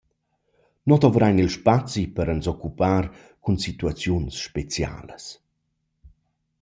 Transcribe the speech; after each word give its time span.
«Nus 0.87 0.99
dovrain 1.03 1.37
il 1.43 1.51
spazi 1.57 2.03
per 2.15 2.27
ans 2.33 2.49
occupar 2.53 3.03
cun 3.43 3.55
situaziuns 3.65 4.33
specialas. 4.47 5.25